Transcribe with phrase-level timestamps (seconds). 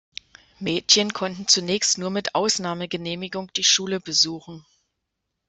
[0.59, 4.65] Mädchen konnten zunächst nur mit Ausnahmegenehmigung die Schule besuchen.